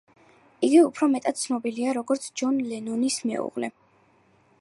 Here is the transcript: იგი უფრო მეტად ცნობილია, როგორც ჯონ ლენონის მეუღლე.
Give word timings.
იგი 0.67 0.79
უფრო 0.85 1.09
მეტად 1.15 1.37
ცნობილია, 1.41 1.93
როგორც 1.99 2.25
ჯონ 2.41 2.57
ლენონის 2.71 3.19
მეუღლე. 3.33 3.71